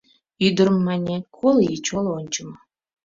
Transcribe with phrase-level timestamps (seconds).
[0.45, 2.55] —Ӱдырым,— мане,— коло ий чоло ончымо.